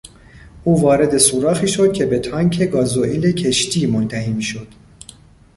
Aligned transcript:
او 0.63 0.81
وارد 0.81 1.17
سوراخی 1.17 1.67
شد 1.67 1.93
که 1.93 2.05
به 2.05 2.19
تانک 2.19 2.61
گازوئیل 2.63 3.31
کشتی 3.31 3.85
منتهی 3.85 4.33
میشد. 4.33 4.67